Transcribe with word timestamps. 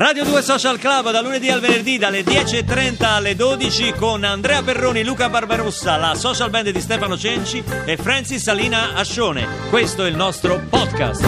Radio 0.00 0.24
2 0.24 0.40
Social 0.40 0.78
Club 0.78 1.10
da 1.10 1.20
lunedì 1.20 1.50
al 1.50 1.60
venerdì 1.60 1.98
dalle 1.98 2.22
10.30 2.22 3.04
alle 3.04 3.36
12 3.36 3.92
con 3.92 4.24
Andrea 4.24 4.62
Perroni, 4.62 5.04
Luca 5.04 5.28
Barbarossa, 5.28 5.98
la 5.98 6.14
social 6.14 6.48
band 6.48 6.70
di 6.70 6.80
Stefano 6.80 7.18
Cenci 7.18 7.62
e 7.84 7.98
Francis 7.98 8.42
Salina 8.42 8.94
Ascione. 8.94 9.46
Questo 9.68 10.06
è 10.06 10.08
il 10.08 10.16
nostro 10.16 10.58
podcast. 10.70 11.22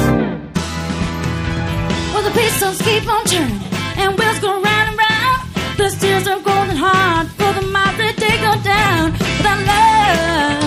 Well, 2.15 2.23
the 2.23 2.31
pistons 2.33 2.81
keep 2.81 3.07
on 3.07 3.23
turning, 3.25 3.61
and 3.99 4.19
wheels 4.19 4.41
go 4.41 4.53
round 4.53 4.65
and 4.65 4.97
round. 4.97 5.77
The 5.77 5.91
steers 5.91 6.27
are 6.27 6.41
golden 6.41 6.75
hard 6.75 7.29
for 7.37 7.53
the 7.53 7.67
that 7.71 8.17
they 8.17 8.39
go 8.41 8.57
down. 8.63 9.13
Without 9.37 9.67
love, 9.67 10.62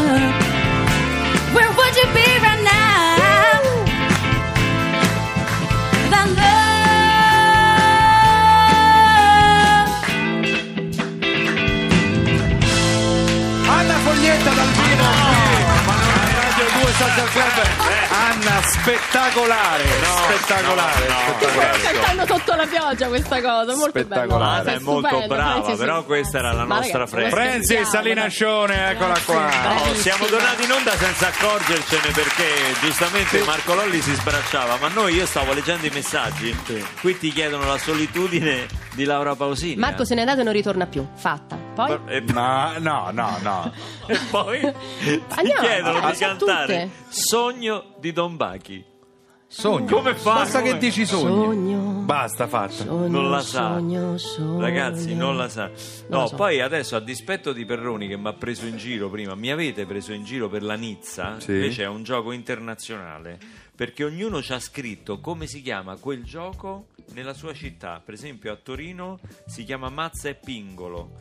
Spettacolare 18.86 19.84
spettacolare 19.84 21.08
spettacolare 21.40 21.82
cantando 21.82 22.26
sotto 22.28 22.54
la 22.54 22.68
pioggia 22.68 23.08
questa 23.08 23.42
cosa, 23.42 23.76
molto 23.76 24.00
Spettacolare. 24.00 24.28
bella. 24.28 24.46
Anna 24.46 24.72
è 24.74 24.80
molto 24.80 25.08
Stupendo, 25.08 25.34
brava, 25.34 25.52
Francis, 25.54 25.78
però 25.80 26.04
questa 26.04 26.38
era 26.38 26.52
la 26.52 26.64
nostra 26.66 27.00
ragazzi, 27.00 27.16
Francis. 27.16 27.34
Francis 27.34 27.66
scherziamo, 27.66 27.90
Salina 27.90 28.16
dai. 28.22 28.26
Ascione 28.26 28.92
eccola 28.92 29.20
qua 29.26 29.36
Bravissima. 29.36 29.90
Oh, 29.90 29.94
siamo 29.96 30.26
tornati 30.26 30.64
in 30.66 30.72
onda 30.72 30.92
senza 30.98 31.28
accorgercene 31.30 32.12
perché 32.14 32.46
giustamente 32.82 33.44
Marco 33.44 33.74
Lolli 33.74 34.02
si 34.02 34.14
sbracciava, 34.14 34.78
ma 34.80 34.88
noi 34.90 35.16
io 35.16 35.26
stavo 35.26 35.54
leggendo 35.54 35.88
i 35.88 35.92
messaggi. 35.92 36.56
Qui 37.02 37.18
ti 37.18 37.32
chiedono 37.32 37.66
la 37.66 37.80
solitudine 37.80 38.68
di 38.94 39.04
Laura 39.04 39.34
Pausini. 39.34 39.78
Marco 39.78 40.06
se 40.06 40.14
n'è 40.14 40.20
andato 40.20 40.42
e 40.42 40.44
non 40.44 40.54
ritorna 40.54 40.86
più, 40.86 41.04
fatta. 41.16 41.65
Poi 41.76 42.00
E, 42.08 42.20
no 42.22 42.74
no 42.80 43.10
no 43.12 43.38
no 43.42 43.72
e 44.08 44.18
poi 44.32 44.60
ti 44.62 45.22
Andiamo, 45.30 45.62
chiedono 45.62 46.08
eh, 46.08 46.12
di 46.12 46.18
cantare 46.18 46.82
tutte. 46.84 46.90
Sogno 47.10 47.84
di 48.00 48.12
Don 48.14 48.36
Bachi. 48.38 48.84
sogno 49.48 49.86
Come 49.96 50.16
fa? 50.16 50.34
basta 50.34 50.60
Come? 50.60 50.72
che 50.74 50.78
dici 50.80 51.06
sogno 51.06 51.44
Sogno. 51.46 51.78
basta 52.04 52.48
fatta 52.48 52.72
Sogno, 52.74 53.08
Non 53.08 53.30
la 53.30 53.42
sa. 53.42 53.74
Sogno, 53.76 54.18
sogno. 54.18 54.60
Ragazzi, 54.62 55.16
non 55.16 55.38
la 55.38 55.48
sa. 55.50 55.70
No, 56.10 56.22
lo 56.22 56.28
so. 56.28 56.36
poi 56.36 56.62
adesso 56.62 56.96
a 56.96 57.00
dispetto 57.00 57.54
di 57.54 57.64
Perroni 57.66 58.08
che 58.08 58.18
mi 58.18 58.28
ha 58.28 58.34
preso 58.34 58.66
in 58.66 58.78
giro 58.78 59.10
prima, 59.10 59.36
mi 59.36 59.52
avete 59.52 59.86
preso 59.86 60.12
in 60.14 60.24
giro 60.24 60.50
per 60.50 60.64
la 60.64 60.76
Nizza, 60.76 61.40
Sì. 61.40 61.52
invece 61.52 61.84
è 61.84 61.88
un 61.88 62.04
gioco 62.04 62.32
internazionale, 62.32 63.38
perché 63.76 64.04
ognuno 64.04 64.42
ci 64.42 64.54
ha 64.54 64.60
scritto 64.60 65.20
come 65.20 65.48
si 65.48 65.62
chiama 65.62 65.98
quel 65.98 66.24
gioco 66.24 66.88
nella 67.12 67.34
sua 67.34 67.54
città. 67.54 68.02
Per 68.04 68.14
esempio 68.14 68.52
a 68.52 68.56
Torino 68.56 69.20
si 69.46 69.64
chiama 69.64 69.90
Mazza 69.90 70.30
e 70.30 70.36
Pingolo. 70.36 71.18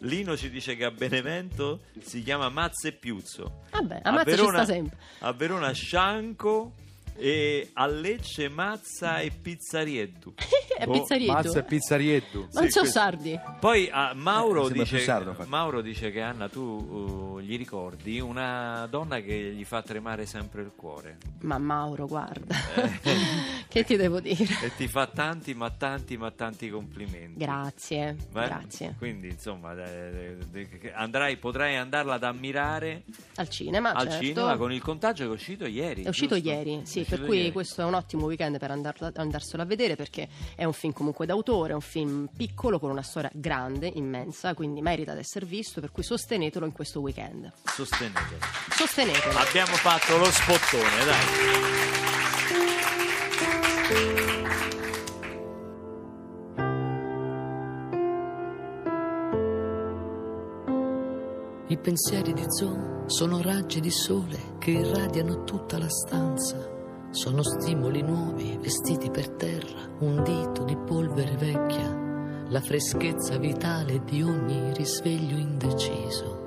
Lino 0.00 0.36
ci 0.36 0.50
dice 0.50 0.74
che 0.74 0.84
a 0.84 0.90
Benevento 0.90 1.82
si 2.00 2.22
chiama 2.22 2.48
Mazza 2.48 2.88
e 2.88 2.92
Piuzzo. 2.92 3.64
Vabbè, 3.70 4.00
a 4.02 4.10
Mazza 4.10 4.36
ci 4.36 4.46
sta 4.46 4.64
sempre. 4.64 4.98
A 5.20 5.32
Verona 5.32 5.72
Scianco 5.72 6.74
e 7.18 7.70
a 7.74 7.86
Lecce 7.86 8.48
Mazza 8.48 9.18
e 9.20 9.30
Pizzarietto. 9.30 10.34
È 10.78 10.84
Boh, 10.86 10.92
pizzarietto. 10.92 11.32
mazza 11.32 11.58
e 11.58 11.62
pizzarietto 11.64 12.38
Non 12.52 12.62
Sì, 12.64 12.70
so 12.70 12.80
questo. 12.80 12.98
sardi. 13.00 13.36
Poi 13.58 13.88
a 13.92 14.12
Mauro, 14.14 14.60
Eh, 14.60 14.64
sembra 14.66 14.82
dice, 14.84 14.96
più 14.96 15.04
sardo, 15.04 15.30
infatti. 15.30 15.48
Mauro 15.48 15.80
dice 15.80 16.10
che 16.12 16.20
Anna 16.20 16.48
tu 16.48 16.60
uh, 16.60 17.40
gli 17.40 17.56
ricordi 17.56 18.20
una 18.20 18.86
donna 18.88 19.18
che 19.20 19.34
gli 19.52 19.64
fa 19.64 19.82
tremare 19.82 20.24
sempre 20.24 20.62
il 20.62 20.70
cuore 20.76 21.18
Ma 21.40 21.58
Mauro, 21.58 22.06
guarda. 22.06 22.54
Che 23.68 23.84
ti 23.84 23.96
devo 23.96 24.18
dire? 24.20 24.46
e 24.62 24.74
ti 24.76 24.88
fa 24.88 25.06
tanti 25.06 25.52
ma 25.54 25.70
tanti 25.70 26.16
ma 26.16 26.30
tanti 26.30 26.70
complimenti. 26.70 27.38
Grazie, 27.38 28.16
Beh, 28.32 28.46
grazie. 28.46 28.94
Quindi 28.96 29.28
insomma 29.28 29.74
eh, 29.74 30.36
eh, 30.52 30.68
eh, 30.80 30.92
andrai, 30.94 31.36
potrai 31.36 31.76
andarla 31.76 32.14
ad 32.14 32.24
ammirare 32.24 33.02
Al 33.36 33.48
cinema, 33.50 33.92
al 33.92 34.08
certo. 34.08 34.24
cinema 34.24 34.56
con 34.56 34.72
il 34.72 34.80
contagio 34.80 35.24
che 35.24 35.30
è 35.30 35.34
uscito 35.34 35.66
ieri. 35.66 36.02
È 36.04 36.08
uscito 36.08 36.34
giusto? 36.36 36.48
ieri, 36.50 36.80
sì, 36.84 37.00
È 37.00 37.04
per 37.04 37.12
uscito 37.12 37.26
cui 37.26 37.36
ieri. 37.38 37.52
questo 37.52 37.82
è 37.82 37.84
un 37.84 37.94
ottimo 37.94 38.24
weekend 38.24 38.58
per 38.58 38.70
andarla- 38.70 39.12
andarselo 39.14 39.62
a 39.62 39.66
vedere 39.66 39.96
perché 39.96 40.28
è 40.56 40.64
un 40.64 40.72
film 40.72 40.92
comunque 40.94 41.26
d'autore, 41.26 41.72
è 41.72 41.74
un 41.74 41.80
film 41.82 42.28
piccolo 42.34 42.78
con 42.78 42.90
una 42.90 43.02
storia 43.02 43.30
grande, 43.34 43.86
immensa, 43.94 44.54
quindi 44.54 44.80
merita 44.80 45.12
di 45.12 45.20
essere 45.20 45.44
visto, 45.44 45.80
per 45.80 45.92
cui 45.92 46.02
sostenetelo 46.02 46.64
in 46.64 46.72
questo 46.72 47.00
weekend. 47.00 47.52
Sostenetelo. 47.64 48.40
Sostenetelo. 48.70 49.38
Abbiamo 49.38 49.74
fatto 49.74 50.16
lo 50.16 50.24
spottone, 50.30 51.04
dai. 51.04 52.87
I 61.70 61.76
pensieri 61.76 62.32
di 62.32 62.44
Zoe 62.46 63.02
sono 63.04 63.42
raggi 63.42 63.80
di 63.80 63.90
sole 63.90 64.54
che 64.56 64.70
irradiano 64.70 65.44
tutta 65.44 65.76
la 65.76 65.90
stanza. 65.90 66.56
Sono 67.10 67.42
stimoli 67.42 68.00
nuovi 68.00 68.56
vestiti 68.58 69.10
per 69.10 69.28
terra, 69.32 69.86
un 69.98 70.22
dito 70.22 70.64
di 70.64 70.74
polvere 70.74 71.36
vecchia, 71.36 72.46
la 72.48 72.62
freschezza 72.62 73.36
vitale 73.36 74.02
di 74.02 74.22
ogni 74.22 74.72
risveglio 74.72 75.36
indeciso. 75.36 76.46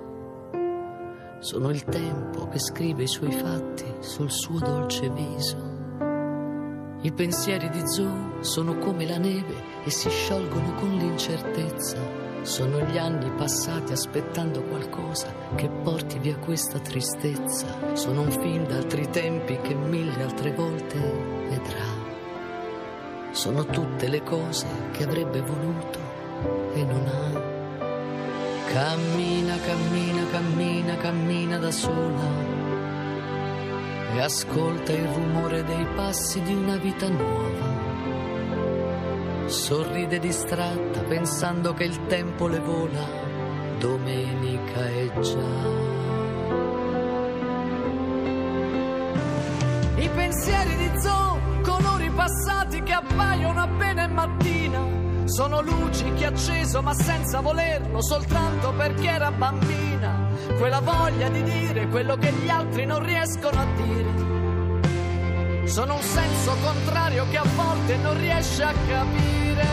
Sono 1.38 1.70
il 1.70 1.84
tempo 1.84 2.48
che 2.48 2.58
scrive 2.58 3.04
i 3.04 3.08
suoi 3.08 3.32
fatti 3.32 3.86
sul 4.00 4.32
suo 4.32 4.58
dolce 4.58 5.08
viso. 5.12 5.70
I 7.02 7.12
pensieri 7.12 7.70
di 7.70 7.88
Zoe 7.88 8.42
sono 8.44 8.76
come 8.80 9.06
la 9.06 9.20
neve 9.20 9.84
e 9.84 9.92
si 9.92 10.10
sciolgono 10.10 10.74
con 10.80 10.96
l'incertezza. 10.96 12.31
Sono 12.44 12.80
gli 12.80 12.98
anni 12.98 13.30
passati 13.32 13.92
aspettando 13.92 14.64
qualcosa 14.64 15.32
che 15.56 15.70
porti 15.70 16.18
via 16.18 16.36
questa 16.38 16.80
tristezza. 16.80 17.94
Sono 17.94 18.22
un 18.22 18.32
film 18.32 18.66
d'altri 18.66 19.08
tempi 19.10 19.60
che 19.62 19.76
mille 19.76 20.24
altre 20.24 20.52
volte 20.52 20.98
vedrà. 21.48 21.86
Sono 23.32 23.64
tutte 23.66 24.08
le 24.08 24.24
cose 24.24 24.66
che 24.92 25.04
avrebbe 25.04 25.42
voluto 25.42 26.00
e 26.74 26.84
non 26.84 27.06
ha. 27.08 27.42
Cammina, 28.72 29.58
cammina, 29.60 30.26
cammina, 30.32 30.98
cammina 30.98 31.58
da 31.60 31.72
sola 31.72 32.60
e 34.16 34.20
ascolta 34.20 34.92
il 34.92 35.08
rumore 35.08 35.64
dei 35.64 35.86
passi 35.96 36.42
di 36.42 36.54
una 36.54 36.78
vita 36.78 37.08
nuova. 37.08 37.81
Sorride 39.52 40.18
distratta 40.20 41.02
pensando 41.02 41.74
che 41.74 41.84
il 41.84 42.08
tempo 42.08 42.48
le 42.48 42.60
vola, 42.60 43.06
domenica 43.80 44.88
è 44.88 45.20
già. 45.20 45.70
I 49.98 50.10
pensieri 50.10 50.76
di 50.78 50.92
Zoe, 51.02 51.62
colori 51.64 52.10
passati 52.12 52.82
che 52.82 52.94
appaiono 52.94 53.62
appena 53.62 54.04
è 54.04 54.08
mattina. 54.08 54.80
Sono 55.26 55.62
luci 55.62 56.14
che 56.14 56.26
ha 56.26 56.30
acceso 56.30 56.82
ma 56.82 56.94
senza 56.94 57.42
volerlo, 57.42 58.02
soltanto 58.02 58.74
perché 58.74 59.10
era 59.10 59.32
bambina. 59.32 60.30
Quella 60.58 60.80
voglia 60.80 61.28
di 61.28 61.44
dire 61.44 61.88
quello 61.88 62.16
che 62.16 62.32
gli 62.32 62.48
altri 62.48 62.86
non 62.86 63.04
riescono 63.04 63.60
a 63.60 63.66
dire. 63.84 64.41
Sono 65.72 65.96
un 65.96 66.02
senso 66.02 66.54
contrario 66.62 67.26
che 67.30 67.38
a 67.38 67.46
volte 67.56 67.96
non 67.96 68.20
riesce 68.20 68.62
a 68.62 68.74
capire. 68.74 69.68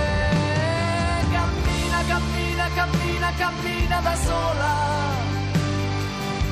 Cammina, 1.32 2.02
cammina, 2.06 2.68
cammina, 2.72 3.32
cammina 3.36 4.00
da 4.00 4.14
sola. 4.14 4.74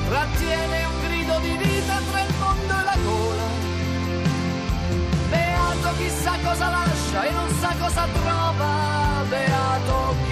Trattiene 0.09 0.83
un 0.83 1.01
grido 1.07 1.39
di 1.39 1.57
vita 1.63 1.97
tra 2.11 2.21
il 2.23 2.33
mondo 2.37 2.73
e 2.73 2.83
la 2.83 2.97
gola. 3.05 3.43
Beato 5.29 5.97
chissà 5.97 6.33
cosa 6.43 6.69
lascia 6.69 7.23
e 7.23 7.31
non 7.31 7.49
sa 7.61 7.73
cosa 7.79 8.05
trova. 8.21 9.23
Beato 9.29 10.26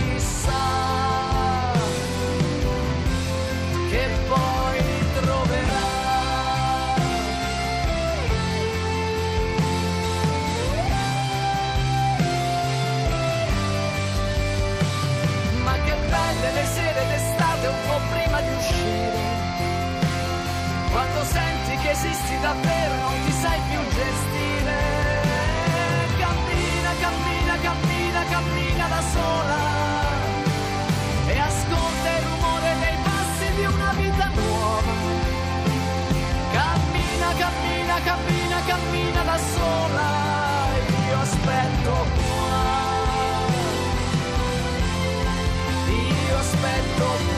prima 18.16 18.40
di 18.40 18.52
uscire. 18.60 19.24
Quando 20.92 21.24
senti 21.26 21.76
che 21.82 21.90
esisti 21.92 22.40
davvero 22.40 22.96
non 23.04 23.14
ti 23.26 23.32
sai 23.42 23.60
più 23.70 23.80
gestire. 24.00 24.78
Cammina, 26.24 26.92
cammina, 27.04 27.54
cammina, 27.68 28.22
cammina 28.34 28.86
da 28.88 29.02
sola. 29.16 29.60
E 31.28 31.40
ascolta 31.40 32.10
il 32.18 32.24
rumore 32.30 32.70
dei 32.84 32.98
passi 33.08 33.48
di 33.58 33.66
una 33.66 33.92
vita 34.00 34.26
nuova. 34.40 34.94
Cammina, 36.58 37.30
cammina, 37.44 37.96
cammina, 38.10 38.58
cammina 38.72 39.22
da 39.32 39.38
sola. 39.54 40.10
Io 41.10 41.20
aspetto 41.20 41.94
qua. 42.16 42.64
Io 46.28 46.38
aspetto 46.38 47.06
qua. 47.26 47.35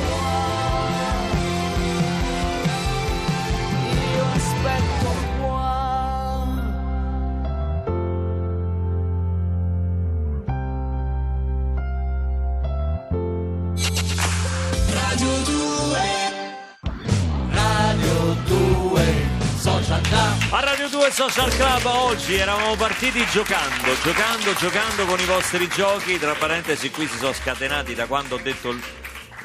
2 21.07 21.13
Social 21.13 21.49
Club 21.51 21.85
oggi 21.85 22.35
eravamo 22.35 22.75
partiti 22.75 23.25
giocando, 23.27 23.93
giocando, 24.03 24.53
giocando 24.55 25.05
con 25.05 25.17
i 25.17 25.23
vostri 25.23 25.65
giochi. 25.69 26.19
Tra 26.19 26.33
parentesi, 26.33 26.91
qui 26.91 27.07
si 27.07 27.15
sono 27.17 27.31
scatenati 27.31 27.95
da 27.95 28.07
quando 28.07 28.35
ho 28.35 28.39
detto 28.39 28.75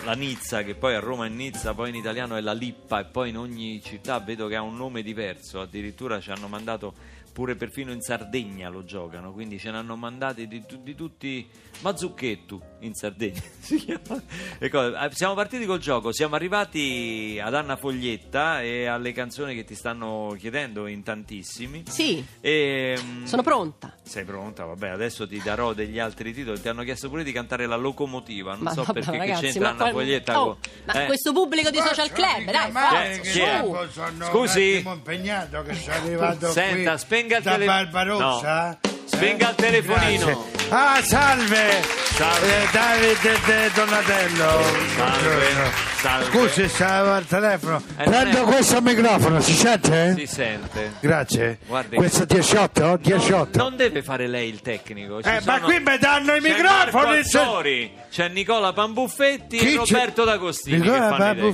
la 0.02 0.14
Nizza, 0.14 0.64
che 0.64 0.74
poi 0.74 0.96
a 0.96 0.98
Roma 0.98 1.26
è 1.26 1.28
Nizza, 1.28 1.72
poi 1.72 1.90
in 1.90 1.94
italiano 1.94 2.34
è 2.34 2.40
la 2.40 2.52
Lippa, 2.52 2.98
e 2.98 3.04
poi 3.04 3.28
in 3.28 3.38
ogni 3.38 3.80
città 3.80 4.18
vedo 4.18 4.48
che 4.48 4.56
ha 4.56 4.62
un 4.62 4.76
nome 4.76 5.02
diverso. 5.02 5.60
Addirittura 5.60 6.20
ci 6.20 6.32
hanno 6.32 6.48
mandato 6.48 6.94
pure 7.32 7.54
perfino 7.56 7.92
in 7.92 8.00
Sardegna 8.00 8.68
lo 8.68 8.84
giocano, 8.84 9.32
quindi 9.32 9.58
ce 9.58 9.70
ne 9.70 9.78
hanno 9.78 9.96
mandati 9.96 10.46
di, 10.46 10.62
di 10.82 10.94
tutti. 10.94 11.48
Mazzucchettu 11.82 12.60
in 12.80 12.94
Sardegna 12.94 13.40
si 13.58 13.76
chiama. 13.76 14.22
E 14.58 14.68
cosa- 14.68 15.04
eh, 15.04 15.10
Siamo 15.14 15.34
partiti 15.34 15.64
col 15.66 15.80
gioco, 15.80 16.12
siamo 16.12 16.36
arrivati 16.36 17.40
ad 17.42 17.54
Anna 17.54 17.74
Foglietta 17.76 18.62
e 18.62 18.86
alle 18.86 19.10
canzoni 19.12 19.54
che 19.54 19.64
ti 19.64 19.74
stanno 19.74 20.36
chiedendo 20.38 20.86
in 20.86 21.02
tantissimi. 21.02 21.82
Sì, 21.88 22.24
E, 22.40 22.96
mm, 23.00 23.24
sono 23.24 23.42
pronta. 23.42 23.96
Sei 24.02 24.24
pronta? 24.24 24.64
Vabbè, 24.64 24.90
adesso 24.90 25.26
ti 25.26 25.40
darò 25.42 25.72
degli 25.72 25.98
altri 25.98 26.32
titoli. 26.32 26.60
Ti 26.60 26.68
hanno 26.68 26.84
chiesto 26.84 27.08
pure 27.08 27.24
di 27.24 27.32
cantare 27.32 27.66
la 27.66 27.76
locomotiva. 27.76 28.52
Non 28.52 28.62
Ma 28.62 28.72
so 28.72 28.84
vabbè, 28.84 29.00
perché 29.00 29.10
che 29.10 29.18
ragazzi, 29.18 29.42
c'entra 29.46 29.68
Anna 29.70 29.78
qual- 29.78 29.92
Foglietta. 29.92 30.40
Oh, 30.40 30.44
con- 30.44 30.58
ma 30.84 31.02
eh, 31.02 31.06
questo 31.06 31.32
pubblico 31.32 31.70
di 31.70 31.78
social 31.78 32.12
club, 32.12 32.44
dai, 32.44 32.70
forza, 32.70 34.10
su. 34.12 34.24
Scusi? 34.30 34.82
un 34.84 34.92
impegnato 34.92 35.62
che 35.62 35.74
sono 35.74 35.96
arrivato 35.96 36.50
Senta, 36.52 36.90
qui 36.90 36.98
spenga 37.22 37.36
il 37.36 37.42
da 37.42 37.50
tele- 37.52 37.64
Barbarossa 37.66 38.78
No. 38.82 38.90
Spenga 39.04 39.50
il 39.50 39.54
telefonino. 39.56 40.24
Grazie. 40.26 40.66
ah 40.70 41.02
salve, 41.02 41.82
Salve. 42.14 42.46
Eh, 42.46 42.68
Davide 42.72 43.38
De 43.46 43.70
Donatello 43.74 44.62
Salve. 44.96 44.96
Buongiorno. 44.96 45.70
Salve. 45.96 46.24
scusi 46.30 46.68
stavo 46.68 47.10
al 47.12 47.26
telefono 47.26 47.82
Eh, 47.96 48.04
non 48.04 48.10
prendo 48.10 48.40
è- 48.42 48.44
questo 48.44 48.80
microfono 48.80 49.40
si 49.40 49.52
sente? 49.54 50.14
Si 50.16 50.26
sente. 50.26 50.92
grazie 51.00 51.58
Guardi. 51.66 51.96
questo 51.96 52.24
18? 52.24 52.96
18 53.00 53.58
Non 53.58 53.76
deve 53.76 54.02
fare 54.02 54.26
lei 54.26 54.48
il 54.48 54.60
tecnico. 54.62 55.22
ci 55.22 55.28
eh, 55.28 55.40
ma 55.44 55.54
sono- 55.56 55.66
qui 55.66 55.78
mi 55.78 55.98
danno 55.98 56.34
i 56.34 56.40
C'è 56.40 56.48
microfoni 56.48 57.18
Azzori, 57.18 57.92
c'è 58.10 58.28
Nicola 58.28 58.72
Pambuffetti 58.72 59.58
Chi 59.58 59.74
e 59.74 59.78
c'è? 59.82 59.92
Roberto 59.94 60.24
D'Agostini. 60.24 60.76
che 60.80 60.82
Nicola 60.82 61.08
fanno 61.08 61.52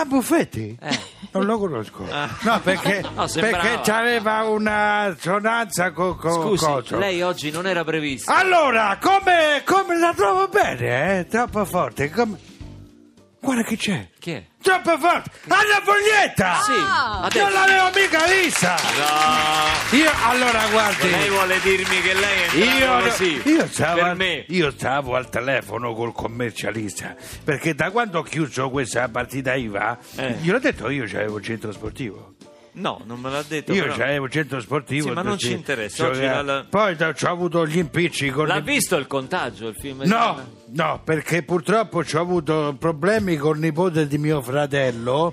i 0.00 0.04
tecnici. 0.04 0.08
Pabuffetti 0.08 0.76
Pabuffetti? 0.76 0.78
Eh. 0.80 0.98
Non 1.32 1.44
lo 1.44 1.58
conosco. 1.58 2.06
Ah. 2.10 2.28
No, 2.42 2.60
perché, 2.60 3.02
No, 3.14 3.26
perché 3.32 3.90
aveva 3.90 4.42
una 4.44 5.14
sonanza 5.18 5.92
con 5.92 6.16
co, 6.16 6.30
Scusi, 6.32 6.64
coso. 6.64 6.98
lei 6.98 7.22
oggi 7.22 7.50
non 7.50 7.66
era 7.66 7.84
previsto. 7.84 8.30
Allora, 8.32 8.98
come, 9.00 9.62
come 9.64 9.98
la 9.98 10.12
trovo 10.14 10.48
bene, 10.48 11.18
eh? 11.18 11.26
Troppo 11.26 11.64
forte. 11.64 12.10
Come... 12.10 12.38
Guarda 13.46 13.62
che 13.62 13.76
c'è. 13.76 14.08
Chi 14.18 14.32
è? 14.32 14.44
Troppo 14.60 14.98
forte. 14.98 15.30
Anna 15.46 15.80
Foglietta! 15.84 16.60
Sì, 16.62 16.72
Ah. 16.72 17.20
adesso. 17.22 17.44
Non 17.44 17.52
l'avevo 17.52 17.90
mica 17.94 18.24
vista! 18.26 18.74
No, 18.74 19.96
Io, 19.98 20.10
allora, 20.24 20.66
guardi. 20.68 21.08
lei 21.10 21.28
vuole 21.28 21.60
dirmi 21.60 22.00
che 22.00 22.14
lei 22.14 22.42
è 22.42 22.80
Io, 22.80 22.98
così. 23.08 23.40
io 23.48 23.66
stavo 23.68 24.02
per 24.02 24.14
me. 24.16 24.44
io 24.48 24.70
stavo 24.72 25.14
al 25.14 25.28
telefono 25.30 25.94
col 25.94 26.12
commercialista 26.12 27.14
perché 27.44 27.74
da 27.76 27.90
quando 27.92 28.18
ho 28.18 28.22
chiuso 28.22 28.68
questa 28.70 29.08
partita 29.08 29.54
IVA, 29.54 29.96
Eh. 30.16 30.32
gliel'ho 30.40 30.58
detto 30.58 30.90
io 30.90 31.04
c'avevo 31.06 31.38
il 31.38 31.44
centro 31.44 31.70
sportivo. 31.70 32.34
No, 32.78 33.00
non 33.06 33.20
me 33.20 33.30
l'ha 33.30 33.42
detto. 33.42 33.72
Io 33.72 33.84
però. 33.84 33.94
c'avevo 33.96 34.24
il 34.26 34.30
centro 34.30 34.60
sportivo. 34.60 35.08
Sì, 35.08 35.14
ma 35.14 35.22
non 35.22 35.38
ci 35.38 35.52
interessa, 35.52 35.96
cioè, 36.04 36.10
oggi 36.10 36.44
la- 36.46 36.66
Poi 36.68 36.96
ho 37.00 37.14
avuto 37.30 37.66
gli 37.66 37.78
impicci 37.78 38.30
con 38.30 38.46
L'ha 38.46 38.56
i- 38.58 38.62
visto 38.62 38.96
il 38.96 39.06
contagio, 39.06 39.68
il 39.68 39.76
film? 39.78 40.02
No, 40.04 40.38
no, 40.72 41.00
perché 41.02 41.42
purtroppo 41.42 41.98
ho 42.00 42.20
avuto 42.20 42.76
problemi 42.78 43.36
col 43.36 43.58
nipote 43.58 44.06
di 44.06 44.18
mio 44.18 44.42
fratello 44.42 45.32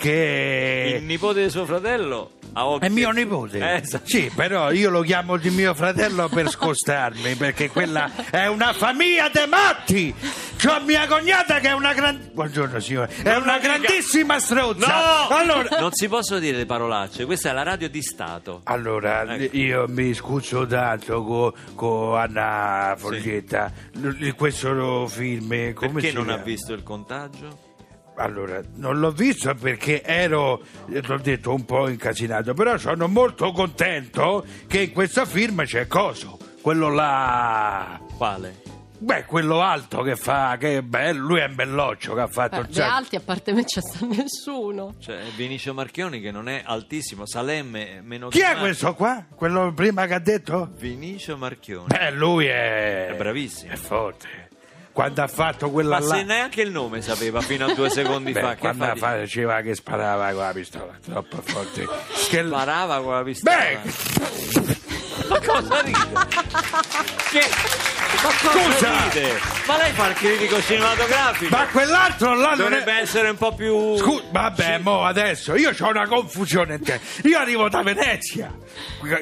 che 0.00 0.96
Il 0.98 1.04
nipote 1.04 1.42
di 1.42 1.50
suo 1.50 1.66
fratello 1.66 2.30
ha 2.54 2.66
occhi. 2.66 2.86
è 2.86 2.88
mio 2.88 3.10
nipote. 3.10 3.58
Eh, 3.58 3.74
esatto. 3.82 4.06
Sì, 4.08 4.30
però 4.34 4.72
io 4.72 4.88
lo 4.90 5.02
chiamo 5.02 5.36
di 5.36 5.50
mio 5.50 5.74
fratello 5.74 6.28
per 6.28 6.48
scostarmi, 6.48 7.34
perché 7.34 7.68
quella 7.70 8.10
è 8.30 8.46
una 8.46 8.72
famiglia 8.72 9.28
de 9.28 9.46
matti. 9.46 10.14
C'ho 10.60 10.80
mia 10.84 11.06
cognata 11.06 11.58
che 11.60 11.68
è 11.68 11.72
una 11.72 11.92
gran... 11.94 12.30
Buongiorno 12.32 12.80
signore. 12.80 13.10
È 13.22 13.30
Non 13.32 13.42
una 13.42 13.58
grandissima 13.58 14.38
strozza. 14.40 15.26
No! 15.28 15.36
Allora... 15.36 15.78
Non 15.78 15.92
si 15.92 16.08
possono 16.08 16.38
dire 16.40 16.56
le 16.56 16.66
parolacce, 16.66 17.24
questa 17.26 17.50
è 17.50 17.52
la 17.52 17.62
radio 17.62 17.88
di 17.88 18.02
Stato. 18.02 18.60
Allora, 18.64 19.22
Ecco. 19.36 19.56
io 19.56 19.84
mi 19.88 20.12
scuso 20.14 20.66
tanto 20.66 21.54
con 21.74 22.16
Anna 22.16 22.94
Foglietta. 22.96 23.72
L- 24.00 24.28
questo 24.30 25.06
film, 25.08 25.72
come 25.74 25.92
Perché 26.00 26.12
non 26.12 26.28
ha 26.30 26.36
visto 26.38 26.72
il 26.72 26.82
contagio? 26.82 27.68
Allora, 28.20 28.60
non 28.74 28.98
l'ho 29.00 29.12
visto 29.12 29.54
perché 29.54 30.02
ero, 30.02 30.62
eh, 30.90 31.00
l'ho 31.02 31.18
detto, 31.18 31.54
un 31.54 31.64
po' 31.64 31.88
incasinato, 31.88 32.52
però 32.54 32.76
sono 32.76 33.08
molto 33.08 33.50
contento 33.52 34.44
che 34.66 34.82
in 34.82 34.92
questo 34.92 35.24
film 35.24 35.64
c'è 35.64 35.86
Coso, 35.86 36.38
quello 36.60 36.88
là... 36.90 37.98
Quale? 38.16 38.60
Beh, 39.02 39.24
quello 39.24 39.62
alto 39.62 40.02
che 40.02 40.14
fa, 40.14 40.58
che 40.58 40.76
è 40.76 40.82
bello, 40.82 41.28
lui 41.28 41.40
è 41.40 41.46
un 41.46 41.54
belloccio 41.54 42.12
che 42.12 42.20
ha 42.20 42.26
fatto 42.26 42.56
Eh, 42.56 42.58
un 42.58 42.66
di 42.66 42.74
sacco. 42.74 42.94
alti 42.94 43.16
a 43.16 43.20
parte 43.20 43.52
me 43.54 43.64
c'è 43.64 43.80
sta 43.80 44.04
nessuno. 44.04 44.94
Cioè, 44.98 45.22
Vinicio 45.36 45.72
Marchioni 45.72 46.20
che 46.20 46.30
non 46.30 46.50
è 46.50 46.62
altissimo, 46.62 47.24
Salem 47.24 47.74
è 47.78 48.00
meno 48.02 48.28
Chi 48.28 48.40
è 48.40 48.56
questo 48.58 48.92
qua? 48.94 49.24
Quello 49.34 49.72
prima 49.72 50.04
che 50.06 50.12
ha 50.12 50.18
detto? 50.18 50.72
Vinicio 50.76 51.38
Marchioni. 51.38 51.86
Beh, 51.86 52.10
lui 52.10 52.44
è... 52.44 53.06
È 53.06 53.16
bravissimo. 53.16 53.72
È 53.72 53.76
forte. 53.76 54.48
Quando 55.00 55.22
ha 55.22 55.28
fatto 55.28 55.70
quella 55.70 55.98
Ma 55.98 56.04
là... 56.04 56.14
se 56.16 56.22
neanche 56.24 56.60
il 56.60 56.70
nome 56.70 57.00
sapeva 57.00 57.40
fino 57.40 57.64
a 57.64 57.72
due 57.72 57.88
secondi 57.90 58.32
Beh, 58.32 58.40
fa, 58.42 58.50
che 58.50 58.58
quando 58.58 58.84
fa 58.84 58.96
faceva 58.96 59.62
che 59.62 59.74
sparava 59.74 60.30
con 60.32 60.42
la 60.42 60.52
pistola, 60.52 60.92
troppo 61.02 61.40
forte. 61.40 61.88
Che- 62.28 62.44
sparava 62.44 63.00
con 63.00 63.14
la 63.14 63.22
pistola. 63.22 63.56
Beh, 63.56 63.78
Ma 65.26 65.40
cosa 65.40 65.80
ride? 65.80 65.98
Che... 67.30 67.99
Ma 68.22 68.28
cosa 68.50 68.72
Scusa! 68.72 69.04
ride? 69.08 69.40
Ma 69.66 69.76
lei 69.78 69.92
fa 69.92 70.08
il 70.08 70.14
critico 70.14 70.60
cinematografico? 70.62 71.56
ma 71.56 71.66
quell'altro 71.68 72.34
là 72.34 72.50
non 72.50 72.52
è... 72.54 72.56
Dovrebbe 72.80 72.92
essere 73.00 73.28
un 73.30 73.36
po' 73.36 73.54
più... 73.54 73.96
Scusa, 73.96 74.22
vabbè, 74.30 74.78
mo 74.78 75.04
adesso 75.04 75.54
io 75.56 75.70
ho 75.78 75.88
una 75.88 76.06
confusione 76.06 76.74
in 76.74 76.82
te. 76.82 77.00
Io 77.24 77.38
arrivo 77.38 77.68
da 77.68 77.82
Venezia, 77.82 78.52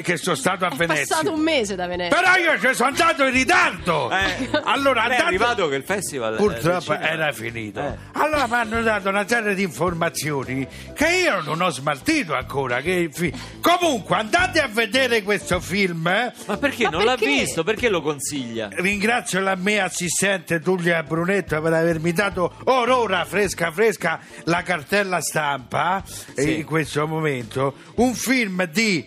che 0.03 0.17
sono 0.17 0.35
stato 0.35 0.65
a 0.65 0.71
È 0.71 0.75
Venezia. 0.75 1.07
passato 1.17 1.33
un 1.33 1.41
mese 1.41 1.77
da 1.77 1.87
Venezia. 1.87 2.17
Però 2.21 2.35
io 2.37 2.59
ci 2.59 2.75
sono 2.75 2.89
andato 2.89 3.25
in 3.25 3.33
ritardo. 3.33 4.11
Eh, 4.11 4.49
Allora, 4.65 5.03
lei 5.07 5.17
è 5.17 5.21
andando- 5.21 5.25
arrivato 5.27 5.69
che 5.69 5.77
il 5.77 5.85
festival... 5.85 6.35
eh, 6.35 6.37
Purtroppo 6.37 6.93
era 6.99 7.31
finito. 7.33 7.81
Eh. 7.81 7.97
Allora 8.13 8.47
mi 8.47 8.55
hanno 8.55 8.83
dato 8.83 9.09
una 9.11 9.27
serie 9.29 9.55
di 9.55 9.63
informazioni 9.63 10.67
che 10.95 11.07
io 11.25 11.41
non 11.43 11.61
ho 11.61 11.71
smaltito 11.71 12.35
ancora. 12.35 12.81
che 12.81 13.11
fi- 13.13 13.33
Comunque, 13.61 14.17
andate 14.17 14.61
a 14.61 14.67
vedere 14.69 15.23
questo 15.23 15.61
film. 15.61 16.07
eh. 16.09 16.33
Ma 16.47 16.57
perché 16.57 16.85
Ma 16.85 16.91
non 16.91 17.05
l'ha 17.05 17.15
perché? 17.17 17.27
visto? 17.27 17.63
Perché 17.63 17.89
lo 17.89 18.03
consiglia? 18.03 18.69
Ringrazio 18.89 19.41
la 19.41 19.55
mia 19.55 19.85
assistente 19.85 20.61
Tullia 20.61 21.03
Brunetto 21.03 21.61
per 21.61 21.75
avermi 21.75 22.11
dato 22.13 22.55
orora 22.65 23.23
fresca 23.27 23.71
fresca 23.71 24.19
la 24.45 24.63
cartella 24.63 25.21
stampa 25.21 26.03
eh, 26.35 26.41
Sì. 26.43 26.57
in 26.61 26.65
questo 26.65 27.07
momento. 27.07 27.75
Un 27.97 28.15
film 28.15 28.65
di 28.65 29.07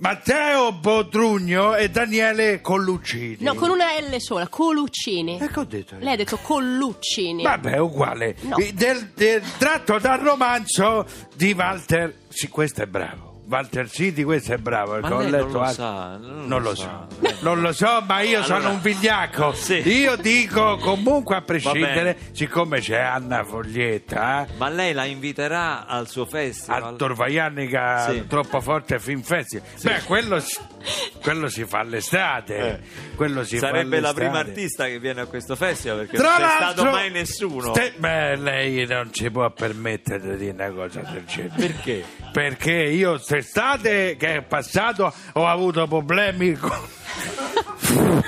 Matteo 0.00 0.72
Bodrugno 0.72 1.74
e 1.76 1.88
Daniele 1.88 2.60
Colluccini. 2.60 3.38
No, 3.40 3.54
con 3.54 3.70
una 3.70 3.86
L 3.98 4.14
sola, 4.20 4.48
Coluccini. 4.48 5.38
E 5.40 5.48
che 5.48 5.60
ho 5.60 5.64
detto? 5.64 5.96
Lei 5.98 6.12
ha 6.12 6.16
detto 6.16 6.36
Colluccini. 6.36 7.42
Vabbè, 7.42 7.70
è 7.70 7.78
uguale. 7.80 8.36
No. 8.42 8.58
Eh, 8.58 8.74
Del, 8.74 9.12
del- 9.14 9.42
tratto 9.56 9.98
dal 9.98 10.18
romanzo 10.20 11.06
di 11.34 11.52
Walter. 11.52 12.14
Sì, 12.28 12.48
questo 12.48 12.82
è 12.82 12.86
bravo. 12.86 13.31
Walter 13.52 13.90
City, 13.90 14.22
questo 14.22 14.54
è 14.54 14.56
bravo. 14.56 14.92
perché 14.94 15.12
ho 15.12 15.18
lei 15.20 15.30
letto 15.30 15.42
non 15.44 15.52
lo 15.52 15.60
altro- 15.60 15.74
sa, 15.84 16.16
non 16.16 16.46
Non 16.46 16.62
lo 16.62 16.68
lo 16.70 16.74
sa. 16.74 17.06
so. 17.08 17.34
Non 17.42 17.60
lo 17.60 17.72
so, 17.72 18.02
ma 18.06 18.20
io 18.20 18.38
Allora- 18.42 18.60
sono 18.60 18.70
un 18.74 18.80
vigliacco. 18.80 19.52
Sì. 19.52 19.74
Io 19.88 20.16
dico 20.16 20.76
comunque 20.78 21.36
a 21.36 21.42
prescindere, 21.42 22.16
siccome 22.32 22.80
c'è 22.80 22.98
Anna 23.00 23.44
Foglietta, 23.44 24.46
eh, 24.46 24.56
Ma 24.56 24.68
lei 24.68 24.92
la 24.92 25.04
inviterà 25.04 25.86
al 25.86 26.08
suo 26.08 26.22
al 26.22 26.28
festival? 26.28 26.96
Torvaianica 26.96 28.10
Sì. 28.10 28.26
troppo 28.26 28.60
forte 28.60 28.98
film 28.98 29.22
festival. 29.22 29.66
Beh, 29.82 30.02
quello, 30.04 30.40
si- 30.40 30.58
quello 31.22 31.48
si 31.48 31.64
fa 31.64 31.80
all'estate. 31.80 32.80
Quello 33.16 33.44
si 33.44 33.58
fa 33.58 33.66
Eh. 33.66 33.70
Sarebbe 33.70 34.00
la 34.00 34.08
all'estate. 34.08 34.20
prima 34.20 34.38
artista 34.38 34.86
che 34.86 34.98
viene 34.98 35.20
a 35.22 35.26
questo 35.26 35.56
festival 35.56 35.98
perché 35.98 36.16
Tra 36.16 36.28
non 36.28 36.36
c'è 36.36 36.42
l'altro, 36.42 36.70
stato 36.82 36.90
mai 36.90 37.10
nessuno. 37.10 37.74
ste- 37.74 37.92
beh, 37.96 38.36
lei 38.36 38.86
non 38.86 39.10
si 39.12 39.30
può 39.30 39.50
permettere 39.50 40.20
di 40.36 40.36
dire 40.36 40.52
una 40.52 40.70
cosa 40.70 41.00
del 41.00 41.24
genere. 41.26 41.54
Perché? 41.56 42.04
Perché 42.32 42.72
io 42.72 43.10
quest'estate 43.12 44.16
che 44.16 44.36
è 44.36 44.42
passato 44.42 45.12
ho 45.34 45.46
avuto 45.46 45.86
problemi 45.86 46.54
con... 46.54 46.78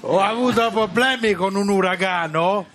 ho 0.00 0.20
avuto 0.20 0.70
problemi 0.70 1.32
con 1.34 1.54
un 1.54 1.68
uragano 1.68 2.66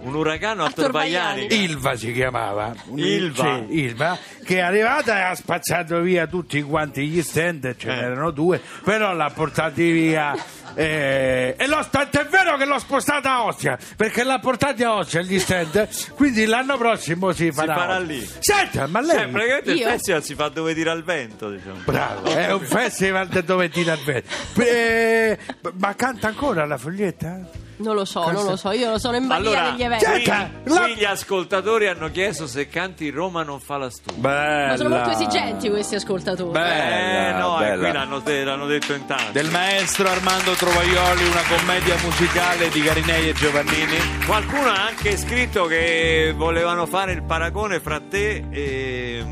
Un 0.00 0.14
uragano 0.14 0.62
a 0.64 0.66
A. 0.66 0.70
Torvaiani. 0.70 1.46
Ilva 1.50 1.96
si 1.96 2.12
chiamava. 2.12 2.72
Ilva. 2.94 3.62
Sì, 3.68 3.80
Ilva, 3.80 4.18
che 4.44 4.56
è 4.58 4.60
arrivata 4.60 5.18
e 5.18 5.22
ha 5.22 5.34
spazzato 5.34 6.00
via 6.00 6.26
tutti 6.28 6.62
quanti 6.62 7.06
gli 7.08 7.22
stand, 7.22 7.74
ce 7.76 7.88
Eh. 7.88 7.94
n'erano 7.94 8.30
due, 8.30 8.60
però 8.84 9.12
l'ha 9.12 9.30
portati 9.34 9.90
via. 9.90 10.34
eh, 10.78 11.54
e 11.58 11.66
lo 11.68 11.82
stand 11.82 12.10
è 12.10 12.26
vero 12.26 12.56
che 12.58 12.66
l'ho 12.66 12.78
spostata 12.78 13.30
a 13.32 13.44
Ostia 13.44 13.78
perché 13.96 14.22
l'ha 14.24 14.38
portati 14.40 14.82
a 14.84 14.96
Ostia 14.96 15.22
gli 15.22 15.38
stand 15.38 15.88
quindi 16.16 16.44
l'anno 16.44 16.76
prossimo 16.76 17.32
si 17.32 17.50
farà, 17.50 17.74
farà 17.74 17.94
a 17.94 17.98
Ostia. 18.00 18.14
lì. 18.14 18.28
senta 18.40 18.86
ma 18.86 19.00
lei 19.00 19.16
Cioè, 19.16 19.28
praticamente 19.28 19.70
il 19.70 19.76
Io? 19.78 19.88
festival 19.88 20.22
si 20.22 20.34
fa 20.34 20.48
dove 20.50 20.74
tira 20.74 20.92
il 20.92 21.02
vento, 21.02 21.48
diciamo. 21.50 21.78
bravo 21.82 22.24
è 22.26 22.52
un 22.52 22.60
festival 22.60 23.28
dove 23.28 23.70
tira 23.70 23.94
il 23.94 24.00
vento 24.04 24.28
Eh, 24.60 25.38
ma 25.78 25.94
canta 25.94 26.26
ancora 26.28 26.66
la 26.66 26.76
foglietta? 26.76 27.40
Non 27.78 27.94
lo 27.94 28.04
so, 28.04 28.30
non 28.30 28.44
lo 28.44 28.56
so, 28.56 28.70
io 28.70 28.98
sono 28.98 29.16
in 29.16 29.26
balia 29.26 29.50
Allora, 29.50 29.70
degli 29.70 29.82
eventi. 29.82 30.04
Qui, 30.04 30.14
Cerca, 30.24 30.50
la- 30.64 30.80
qui 30.80 30.94
gli 30.96 31.04
ascoltatori 31.04 31.86
hanno 31.88 32.10
chiesto 32.10 32.46
se 32.46 32.68
canti 32.68 33.10
Roma 33.10 33.42
non 33.42 33.60
fa 33.60 33.76
la 33.76 33.90
stufa. 33.90 34.18
Bella. 34.18 34.66
Ma 34.68 34.76
sono 34.76 34.88
molto 34.88 35.10
esigenti 35.10 35.68
questi 35.68 35.94
ascoltatori. 35.94 36.50
Bella, 36.52 37.28
eh 37.28 37.32
no, 37.38 37.56
eh, 37.60 37.64
bella. 37.64 37.82
qui 37.82 37.92
l'hanno, 37.92 38.22
l'hanno 38.44 38.66
detto 38.66 38.94
in 38.94 39.04
tanti. 39.06 39.32
Del 39.32 39.50
maestro 39.50 40.08
Armando 40.08 40.52
Trovaioli, 40.52 41.24
una 41.28 41.42
commedia 41.48 41.96
musicale 42.02 42.68
di 42.70 42.80
Garinei 42.82 43.28
e 43.28 43.32
Giovannini. 43.34 44.24
Qualcuno 44.26 44.68
ha 44.68 44.86
anche 44.86 45.16
scritto 45.16 45.66
che 45.66 46.32
volevano 46.36 46.86
fare 46.86 47.12
il 47.12 47.22
paragone 47.24 47.80
fra 47.80 48.00
te 48.00 48.44
e... 48.50 49.24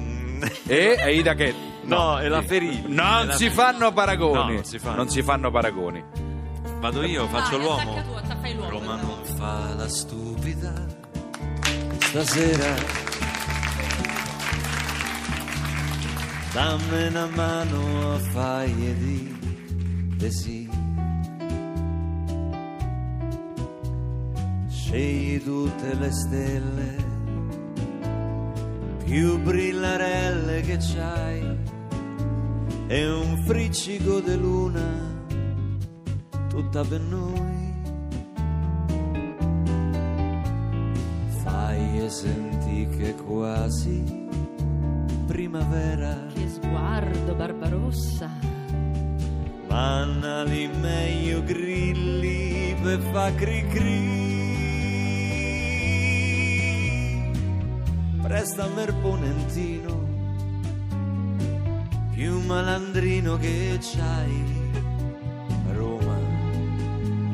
E 0.66 0.96
Aida 1.00 1.34
che. 1.34 1.54
No, 1.84 2.18
e 2.20 2.28
la 2.28 2.42
Ferini. 2.42 2.84
Non 2.88 3.26
la 3.26 3.34
si 3.34 3.48
fanno 3.50 3.92
paragoni. 3.92 4.34
No, 4.34 4.48
non 4.52 4.64
si 4.64 4.78
fanno. 4.78 4.96
Non 4.96 5.08
si 5.08 5.22
fanno 5.22 5.50
paragoni. 5.50 6.04
Vado 6.78 7.02
io, 7.02 7.26
faccio 7.28 7.56
Vai, 7.56 7.60
l'uomo. 7.66 8.13
Attacca 8.24 8.52
l'uomo. 8.52 8.70
Roma 8.70 8.96
non 8.96 9.24
fa 9.36 9.74
la 9.74 9.88
stupida 9.88 10.72
stasera. 12.00 12.74
Dammi 16.52 17.06
una 17.08 17.26
mano 17.26 18.14
a 18.14 18.18
faglie 18.18 18.94
di 18.96 19.36
de 20.16 20.30
sì. 20.30 20.68
Scegli 24.68 25.42
tutte 25.42 25.94
le 25.94 26.12
stelle 26.12 27.12
più 29.04 29.38
brillarelle 29.40 30.60
che 30.60 30.78
c'hai 30.78 31.58
e 32.86 33.10
un 33.10 33.42
friccico 33.44 34.20
di 34.20 34.36
luna 34.36 35.12
tutta 36.48 36.84
per 36.84 37.00
noi. 37.00 37.53
Senti 42.14 42.86
che 42.96 43.12
quasi 43.16 44.04
primavera, 45.26 46.26
Che 46.32 46.48
sguardo, 46.48 47.34
Barbarossa. 47.34 48.30
mannali 49.68 50.70
meglio 50.80 51.42
grilli 51.42 52.76
per 52.80 53.00
fa 53.10 53.34
cri 53.34 53.66
cri. 53.66 54.22
Prestami 58.22 58.82
il 58.82 58.94
ponentino, 59.02 59.92
più 62.12 62.40
malandrino 62.42 63.36
che 63.38 63.76
c'hai. 63.80 64.62
Roma, 65.72 66.16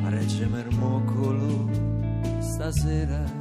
a 0.05 0.09
Reggio 0.09 0.49
Mermocolo, 0.49 1.69
stasera. 2.39 3.40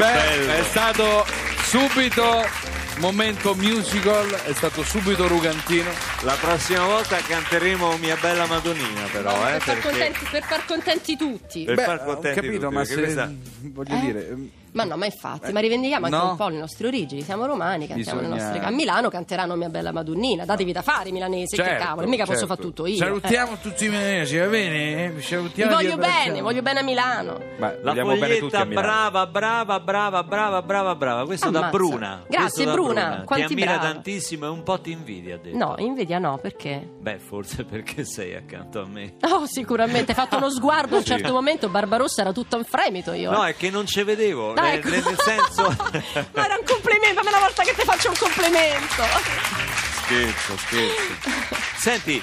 Beh, 0.00 0.60
è 0.60 0.64
stato 0.64 1.26
subito 1.62 2.42
momento 3.00 3.54
musical, 3.54 4.30
è 4.44 4.54
stato 4.54 4.82
subito 4.82 5.28
rugantino. 5.28 5.90
La 6.22 6.36
prossima 6.38 6.84
volta 6.84 7.16
canteremo 7.16 7.96
Mia 7.96 8.14
bella 8.20 8.44
Madonnina, 8.46 9.06
però, 9.10 9.30
eh, 9.48 9.52
per, 9.52 9.60
far 9.62 9.74
perché 9.78 9.88
contenti, 9.88 10.26
per 10.30 10.42
far 10.42 10.64
contenti 10.66 11.16
tutti. 11.16 11.64
per 11.64 11.74
Beh, 11.76 11.82
far 11.84 12.00
ho 12.00 12.04
contenti 12.04 12.40
capito, 12.40 12.60
tutti, 12.64 12.74
ma 12.74 12.84
se 12.84 12.94
questa- 12.94 13.32
voglio 13.62 13.94
Eh? 13.94 14.00
dire, 14.00 14.28
ehm, 14.28 14.50
Ma 14.72 14.84
no, 14.84 14.96
ma 14.96 15.04
infatti, 15.04 15.50
ma 15.52 15.58
rivendichiamo 15.58 16.06
anche 16.06 16.16
no. 16.16 16.30
un 16.30 16.36
po' 16.36 16.46
le 16.46 16.58
nostre 16.58 16.86
origini. 16.86 17.22
Siamo 17.22 17.44
romani, 17.44 17.88
cantiamo 17.88 18.20
le 18.20 18.28
Bisogna- 18.28 18.50
nostre. 18.52 18.64
A 18.64 18.70
Milano 18.70 19.08
canteranno 19.08 19.56
Mia 19.56 19.68
bella 19.68 19.90
Madonnina. 19.90 20.44
Datevi 20.44 20.70
da 20.70 20.82
fare, 20.82 21.08
i 21.08 21.12
milanesi. 21.12 21.56
che 21.56 21.62
certo, 21.64 21.82
cavolo, 21.84 22.06
mica 22.06 22.22
posso 22.24 22.38
certo. 22.38 22.54
fare 22.54 22.66
tutto 22.68 22.86
io. 22.86 22.94
salutiamo 22.96 23.56
tutti 23.60 23.86
i 23.86 23.88
milanesi 23.88 24.36
va 24.36 24.46
bene? 24.46 25.04
Eh. 25.06 25.10
Vi 25.10 25.22
Salutiamo 25.22 25.72
voglio 25.74 25.94
di 25.94 25.96
bene, 25.98 26.40
voglio 26.40 26.62
bene 26.62 26.78
a 26.78 26.82
Milano. 26.84 27.40
beh, 27.58 27.78
La 27.82 27.94
foglietta 27.96 28.64
brava, 28.66 29.26
brava, 29.26 29.80
brava, 29.80 30.22
brava, 30.22 30.62
brava, 30.62 30.94
brava. 30.94 31.24
Questo 31.24 31.50
da 31.50 31.58
Ammazza. 31.58 31.76
Bruna. 31.76 32.22
Grazie, 32.28 32.64
da 32.66 32.70
Bruna. 32.72 33.16
Ti 33.20 33.24
Quanti 33.26 33.52
ammira 33.52 33.72
brava. 33.76 33.92
tantissimo 33.92 34.46
e 34.46 34.48
un 34.50 34.62
po' 34.62 34.80
ti 34.80 34.92
invidia, 34.92 35.36
detto. 35.42 35.56
No, 35.56 35.74
invidia 35.78 36.09
no, 36.18 36.38
perché? 36.38 36.86
Beh, 36.98 37.18
forse 37.18 37.64
perché 37.64 38.04
sei 38.04 38.34
accanto 38.34 38.80
a 38.80 38.86
me. 38.86 39.14
Oh, 39.30 39.46
sicuramente. 39.46 40.10
Hai 40.12 40.16
fatto 40.16 40.36
uno 40.36 40.50
sguardo 40.50 40.94
a 40.96 40.98
un 40.98 41.04
Sì. 41.04 41.10
certo 41.10 41.32
momento. 41.32 41.68
Barbarossa 41.68 42.22
era 42.22 42.32
tutto 42.32 42.56
un 42.56 42.64
fremito 42.64 43.12
io. 43.12 43.30
No, 43.30 43.46
eh. 43.46 43.50
è 43.50 43.56
che 43.56 43.70
non 43.70 43.86
ci 43.86 44.02
vedevo. 44.02 44.52
Dai, 44.54 44.78
nel, 44.82 44.94
ecco. 44.94 45.08
nel 45.08 45.18
senso. 45.18 45.62
Ma 46.34 46.44
era 46.44 46.56
un 46.58 46.64
complimento, 46.66 47.14
fammi 47.22 47.28
una 47.28 47.38
volta 47.40 47.62
che 47.62 47.74
ti 47.74 47.82
faccio 47.84 48.08
un 48.10 48.16
complimento. 48.18 49.02
scherzo, 50.04 50.56
scherzo. 50.56 51.38
Senti, 51.76 52.22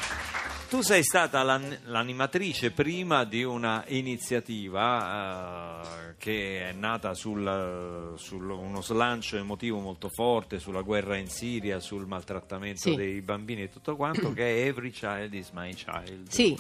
tu 0.69 0.81
sei 0.81 1.01
stata 1.03 1.41
l'an- 1.43 1.79
l'animatrice 1.85 2.71
prima 2.71 3.23
di 3.23 3.43
una 3.43 3.83
iniziativa 3.87 5.81
eh, 5.81 6.15
che 6.17 6.69
è 6.69 6.73
nata 6.73 7.13
sul- 7.13 8.17
uno 8.29 8.81
slancio 8.81 9.37
emotivo 9.37 9.79
molto 9.79 10.09
forte 10.09 10.59
sulla 10.59 10.81
guerra 10.81 11.15
in 11.15 11.27
Siria, 11.29 11.79
sul 11.79 12.05
maltrattamento 12.05 12.81
Sì. 12.89 12.95
dei 12.95 13.21
bambini 13.21 13.63
e 13.63 13.69
tutto 13.69 13.95
quanto, 13.95 14.33
che 14.33 14.43
è 14.43 14.67
Every 14.67 14.89
Child 14.91 15.33
is 15.33 15.49
My 15.51 15.73
Child. 15.73 16.27
Sì. 16.29 16.57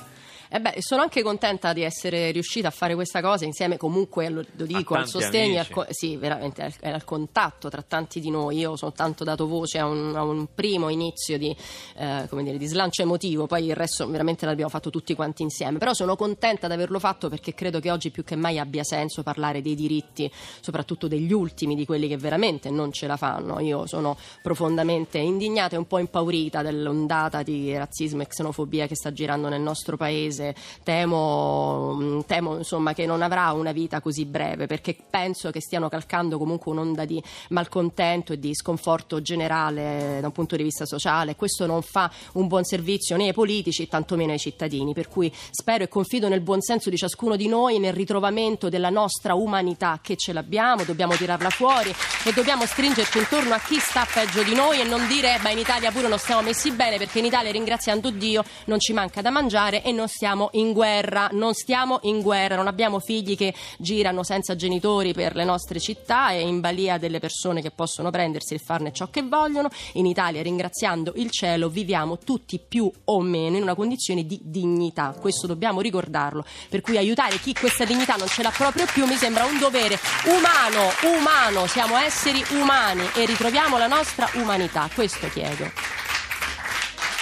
E 0.49 0.59
beh, 0.61 0.75
sono 0.79 1.01
anche 1.01 1.21
contenta 1.23 1.73
di 1.73 1.81
essere 1.83 2.31
riuscita 2.31 2.69
a 2.69 2.71
fare 2.71 2.95
questa 2.95 3.21
cosa 3.21 3.43
insieme 3.43 3.75
comunque, 3.75 4.29
lo, 4.29 4.45
lo 4.55 4.65
dico, 4.65 4.95
al 4.95 5.07
sostegno, 5.07 5.59
al, 5.59 5.87
sì, 5.89 6.15
veramente 6.15 6.63
al, 6.63 6.73
al 6.93 7.03
contatto 7.03 7.69
tra 7.69 7.81
tanti 7.81 8.21
di 8.21 8.29
noi. 8.29 8.59
Io 8.59 8.71
ho 8.71 8.75
soltanto 8.77 9.25
dato 9.25 9.45
voce 9.45 9.77
a 9.79 9.85
un, 9.85 10.15
a 10.15 10.23
un 10.23 10.47
primo 10.53 10.87
inizio 10.87 11.37
di, 11.37 11.55
eh, 11.97 12.25
come 12.29 12.43
dire, 12.43 12.57
di 12.57 12.65
slancio 12.65 13.01
emotivo, 13.01 13.45
poi 13.45 13.65
il 13.65 13.75
resto 13.75 14.09
veramente 14.09 14.45
l'abbiamo 14.45 14.69
fatto 14.69 14.89
tutti 14.89 15.13
quanti 15.15 15.43
insieme. 15.43 15.79
Però 15.79 15.93
sono 15.93 16.15
contenta 16.15 16.67
di 16.67 16.73
averlo 16.73 16.99
fatto 16.99 17.27
perché 17.27 17.53
credo 17.53 17.81
che 17.81 17.91
oggi 17.91 18.09
più 18.09 18.23
che 18.23 18.37
mai 18.37 18.57
abbia 18.57 18.85
senso 18.85 19.23
parlare 19.23 19.61
dei 19.61 19.75
diritti, 19.75 20.31
soprattutto 20.61 21.09
degli 21.09 21.33
ultimi, 21.33 21.75
di 21.75 21.85
quelli 21.85 22.07
che 22.07 22.15
veramente 22.15 22.69
non 22.69 22.93
ce 22.93 23.07
la 23.07 23.17
fanno. 23.17 23.59
Io 23.59 23.85
sono 23.85 24.17
profondamente 24.41 25.17
indignata 25.17 25.75
e 25.75 25.77
un 25.77 25.87
po' 25.87 25.99
impaurita 25.99 26.61
dell'ondata 26.61 27.43
di 27.43 27.75
razzismo 27.75 28.21
e 28.21 28.27
xenofobia 28.27 28.87
che 28.87 28.95
sta 28.95 29.11
girando 29.11 29.49
nel 29.49 29.61
nostro 29.61 29.97
paese 29.97 30.36
paese, 30.37 30.55
temo, 30.83 31.95
mm, 31.95 32.19
temo 32.27 32.57
insomma, 32.57 32.93
che 32.93 33.05
non 33.05 33.21
avrà 33.21 33.51
una 33.51 33.71
vita 33.71 33.99
così 33.99 34.25
breve 34.25 34.67
perché 34.67 34.95
penso 35.09 35.49
che 35.49 35.59
stiano 35.61 35.89
calcando 35.89 36.37
comunque 36.37 36.71
un'onda 36.71 37.05
di 37.05 37.21
malcontento 37.49 38.33
e 38.33 38.39
di 38.39 38.53
sconforto 38.53 39.21
generale 39.21 40.19
da 40.21 40.27
un 40.27 40.31
punto 40.33 40.55
di 40.55 40.63
vista 40.63 40.85
sociale. 40.85 41.35
Questo 41.35 41.65
non 41.65 41.81
fa 41.81 42.11
un 42.33 42.47
buon 42.47 42.63
servizio 42.63 43.17
né 43.17 43.27
ai 43.27 43.33
politici, 43.33 43.87
tantomeno 43.87 44.31
ai 44.31 44.39
cittadini. 44.39 44.93
Per 44.93 45.07
cui 45.07 45.33
spero 45.51 45.83
e 45.83 45.87
confido 45.87 46.27
nel 46.27 46.41
buon 46.41 46.61
senso 46.61 46.89
di 46.89 46.97
ciascuno 46.97 47.35
di 47.35 47.47
noi, 47.47 47.79
nel 47.79 47.93
ritrovamento 47.93 48.69
della 48.69 48.89
nostra 48.89 49.33
umanità 49.33 49.99
che 50.01 50.15
ce 50.15 50.33
l'abbiamo, 50.33 50.83
dobbiamo 50.83 51.15
tirarla 51.15 51.49
fuori 51.49 51.93
e 52.23 52.33
dobbiamo 52.33 52.65
stringerci 52.65 53.17
intorno 53.17 53.53
a 53.53 53.59
chi 53.59 53.79
sta 53.79 54.05
peggio 54.11 54.43
di 54.43 54.53
noi 54.53 54.81
e 54.81 54.83
non 54.83 55.07
dire 55.07 55.35
"Eh, 55.35 55.39
ma 55.39 55.49
in 55.49 55.57
Italia 55.57 55.91
pure 55.91 56.07
non 56.07 56.17
stiamo 56.17 56.41
messi 56.41 56.71
bene 56.71 56.97
perché 56.97 57.19
in 57.19 57.25
Italia 57.25 57.51
ringraziando 57.51 58.09
Dio 58.11 58.43
non 58.65 58.79
ci 58.79 58.93
manca 58.93 59.21
da 59.21 59.29
mangiare 59.29 59.83
e 59.83 59.91
non 59.91 60.07
stiamo 60.07 60.26
in 60.51 60.73
guerra, 60.73 61.29
non 61.31 61.53
stiamo 61.53 61.99
in 62.03 62.21
guerra, 62.21 62.55
non 62.55 62.67
abbiamo 62.67 62.99
figli 62.99 63.37
che 63.37 63.53
girano 63.77 64.23
senza 64.23 64.55
genitori 64.55 65.13
per 65.13 65.35
le 65.35 65.43
nostre 65.43 65.79
città 65.79 66.31
e 66.31 66.41
in 66.41 66.59
balia 66.59 66.97
delle 66.97 67.19
persone 67.19 67.61
che 67.61 67.71
possono 67.71 68.09
prendersi 68.09 68.53
e 68.53 68.57
farne 68.59 68.91
ciò 68.91 69.09
che 69.09 69.21
vogliono. 69.21 69.69
In 69.93 70.05
Italia 70.05 70.41
ringraziando 70.41 71.13
il 71.15 71.31
cielo 71.31 71.69
viviamo 71.69 72.17
tutti 72.17 72.59
più 72.59 72.91
o 73.05 73.21
meno 73.21 73.55
in 73.57 73.61
una 73.61 73.75
condizione 73.75 74.25
di 74.25 74.39
dignità, 74.43 75.15
questo 75.19 75.47
dobbiamo 75.47 75.81
ricordarlo, 75.81 76.43
per 76.69 76.81
cui 76.81 76.97
aiutare 76.97 77.39
chi 77.39 77.53
questa 77.53 77.85
dignità 77.85 78.15
non 78.15 78.27
ce 78.27 78.43
l'ha 78.43 78.51
proprio 78.51 78.85
più 78.91 79.05
mi 79.05 79.15
sembra 79.15 79.45
un 79.45 79.57
dovere 79.57 79.99
umano, 80.25 80.91
umano, 81.17 81.67
siamo 81.67 81.97
esseri 81.97 82.43
umani 82.49 83.07
e 83.15 83.25
ritroviamo 83.25 83.77
la 83.77 83.87
nostra 83.87 84.29
umanità, 84.33 84.89
questo 84.93 85.29
chiedo. 85.29 85.71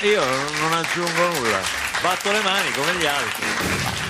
Io 0.02 0.24
non 0.60 0.74
aggiungo 0.74 1.28
nulla, 1.28 1.85
batto 2.06 2.32
le 2.32 2.42
mani 2.42 2.72
come 2.74 2.94
gli 2.98 3.06
altri. 3.08 4.05